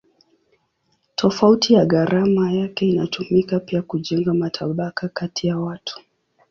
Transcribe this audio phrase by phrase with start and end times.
[1.15, 6.01] Tofauti ya gharama yake inatumika pia kujenga matabaka kati ya watu.